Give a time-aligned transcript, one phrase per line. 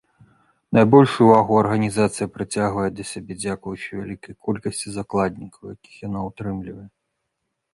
[0.75, 6.87] Найбольшую ўвагу арганізацыя прыцягвае да сябе дзякуючы вялікай колькасці закладнікаў, якіх яна ўтрымлівае.